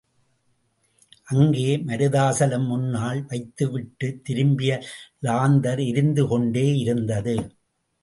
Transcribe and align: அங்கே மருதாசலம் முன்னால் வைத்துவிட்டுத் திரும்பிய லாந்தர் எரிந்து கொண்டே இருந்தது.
அங்கே 1.23 1.77
மருதாசலம் 1.77 2.65
முன்னால் 2.65 3.21
வைத்துவிட்டுத் 3.25 4.19
திரும்பிய 4.23 4.81
லாந்தர் 5.21 5.87
எரிந்து 5.87 6.27
கொண்டே 6.27 6.67
இருந்தது. 6.77 7.37